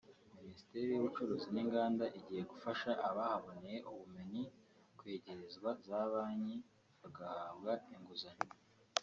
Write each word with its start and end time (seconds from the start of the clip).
Minisiteri 0.39 0.85
y’ubucuruzi 0.89 1.47
n’inganda 1.51 2.05
igiye 2.17 2.43
gufasha 2.51 2.91
abahaboneye 3.09 3.77
ubumenyi 3.91 4.43
kwegerezwa 4.97 5.69
za 5.87 5.99
banki 6.11 6.55
bagahabwa 7.01 7.71
inguzanyo 7.95 8.49